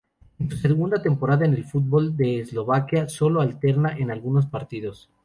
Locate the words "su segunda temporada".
0.49-1.45